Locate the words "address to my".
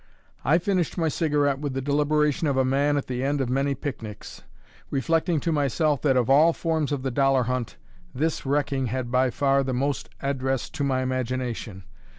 10.19-11.03